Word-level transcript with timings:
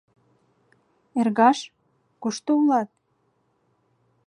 —Эргаш, 1.19 1.59
кушто 2.21 2.51
улат? 2.59 2.89